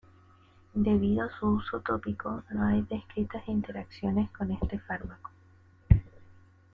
[0.73, 5.29] Debido a su uso tópico no hay descritas interacciones con este fármaco.